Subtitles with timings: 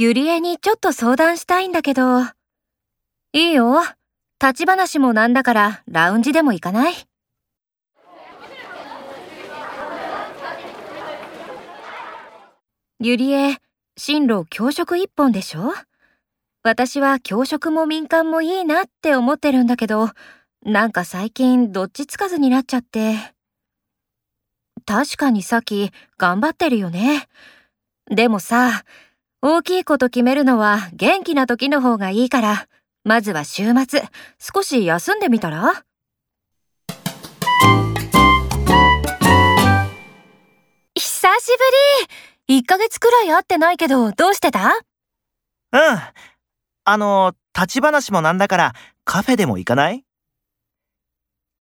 [0.00, 2.22] ゆりえにちょっと相談したいんだけど。
[3.34, 3.82] いいよ。
[4.40, 6.94] 立ち話もなんだからラウンジでも行かない？
[13.00, 13.58] ゆりえ、
[13.98, 15.74] 進路教職一本でしょ？
[16.62, 20.08] 私は教職も民間もいいなって思ってるんだけど、
[20.64, 23.16] なんか最近どっちつかずになっちゃって。
[24.86, 27.28] 確かにさっき頑張ってるよね。
[28.06, 28.82] でもさ、
[29.42, 32.66] 大きいこと決めるのは元気な時の方がいいから、
[33.04, 34.02] まずは週末、
[34.38, 35.82] 少し休んでみたら？
[40.94, 41.46] 久し
[42.48, 44.78] ぶり !1 ヶ月くらい会ってないけど、どうしてた？
[45.72, 45.80] うん。
[46.84, 48.74] あの、立ち話もなんだから
[49.06, 50.04] カフェでも行かない？